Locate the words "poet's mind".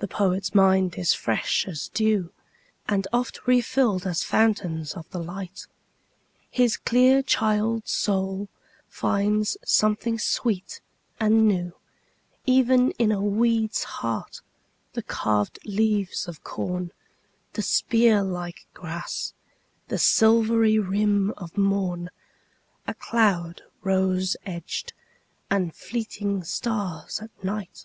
0.06-0.94